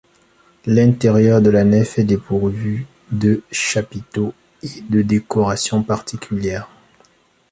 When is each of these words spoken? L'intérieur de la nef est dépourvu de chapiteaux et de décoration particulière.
L'intérieur 0.65 1.43
de 1.43 1.51
la 1.51 1.63
nef 1.63 1.99
est 1.99 2.03
dépourvu 2.03 2.87
de 3.11 3.43
chapiteaux 3.51 4.33
et 4.63 4.81
de 4.89 5.03
décoration 5.03 5.83
particulière. 5.83 6.67